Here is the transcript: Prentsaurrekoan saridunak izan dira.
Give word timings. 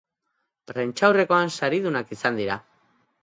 Prentsaurrekoan 0.71 1.53
saridunak 1.57 2.13
izan 2.17 2.39
dira. 2.43 2.57